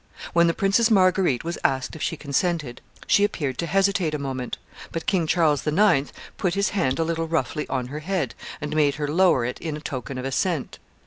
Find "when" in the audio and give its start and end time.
0.33-0.47